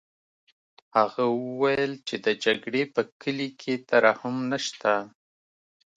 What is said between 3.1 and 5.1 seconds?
کلي کې ترحم نشته